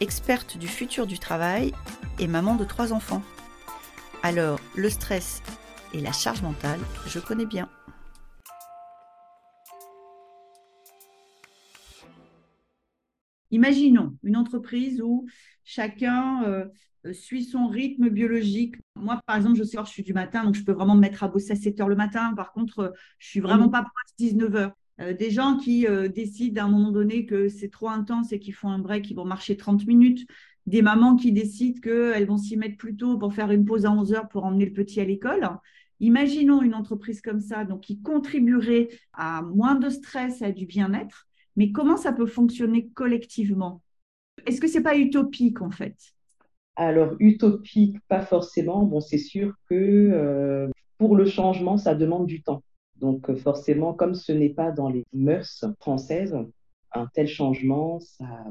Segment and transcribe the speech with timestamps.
[0.00, 1.72] experte du futur du travail
[2.18, 3.22] et maman de trois enfants.
[4.22, 5.42] Alors, le stress
[5.92, 7.68] et la charge mentale, je connais bien.
[13.50, 15.26] Imaginons une entreprise où
[15.64, 16.66] chacun euh,
[17.12, 18.76] suit son rythme biologique.
[18.94, 21.22] Moi, par exemple, je sais je suis du matin, donc je peux vraiment me mettre
[21.22, 22.34] à bosser à 7 heures le matin.
[22.34, 24.72] Par contre, je suis vraiment pas proche 19 heures.
[25.00, 28.38] Euh, des gens qui euh, décident à un moment donné que c'est trop intense et
[28.38, 30.26] qu'ils font un break, ils vont marcher 30 minutes.
[30.66, 33.92] Des mamans qui décident qu'elles vont s'y mettre plus tôt pour faire une pause à
[33.92, 35.48] 11 heures pour emmener le petit à l'école.
[36.00, 41.26] Imaginons une entreprise comme ça, donc qui contribuerait à moins de stress à du bien-être.
[41.56, 43.82] Mais comment ça peut fonctionner collectivement?
[44.46, 45.96] Est-ce que c'est pas utopique en fait?
[46.76, 48.84] Alors utopique, pas forcément.
[48.84, 50.68] Bon, c'est sûr que euh,
[50.98, 52.62] pour le changement, ça demande du temps.
[53.00, 56.36] Donc forcément, comme ce n'est pas dans les mœurs françaises,
[56.92, 58.44] un tel changement, ça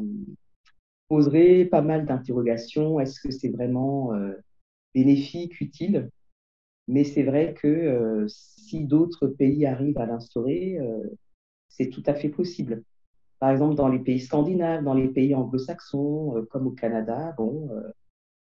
[1.08, 3.00] poserait pas mal d'interrogations.
[3.00, 4.34] Est-ce que c'est vraiment euh,
[4.94, 6.10] bénéfique, utile?
[6.88, 10.80] Mais c'est vrai que euh, si d'autres pays arrivent à l'instaurer,
[11.68, 12.84] c'est tout à fait possible.
[13.40, 17.70] Par exemple, dans les pays scandinaves, dans les pays anglo-saxons, euh, comme au Canada, bon,
[17.72, 17.92] euh,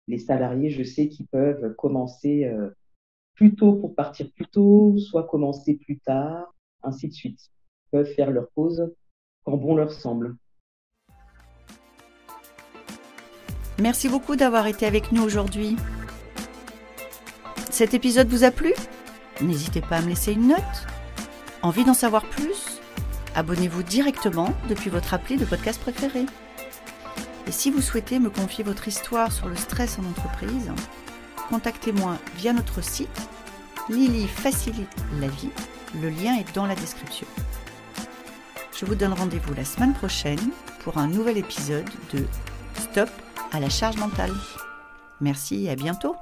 [0.08, 2.70] les salariés, je sais qu'ils peuvent commencer euh,
[3.36, 6.54] plus tôt pour partir plus tôt, soit commencer plus tard,
[6.84, 7.40] ainsi de suite.
[7.86, 8.94] Ils peuvent faire leur pause
[9.44, 10.36] quand bon leur semble.
[13.80, 15.76] Merci beaucoup d'avoir été avec nous aujourd'hui.
[17.70, 18.74] Cet épisode vous a plu?
[19.42, 20.88] N'hésitez pas à me laisser une note.
[21.64, 22.80] Envie d'en savoir plus?
[23.36, 26.26] Abonnez-vous directement depuis votre appli de podcast préféré.
[27.48, 30.72] Et si vous souhaitez me confier votre histoire sur le stress en entreprise,
[31.54, 33.30] contactez-moi via notre site
[33.88, 35.52] Lily facilite la vie.
[36.02, 37.28] Le lien est dans la description.
[38.76, 40.50] Je vous donne rendez-vous la semaine prochaine
[40.80, 42.26] pour un nouvel épisode de
[42.80, 43.10] Stop
[43.52, 44.34] à la charge mentale.
[45.22, 46.16] Merci et à bientôt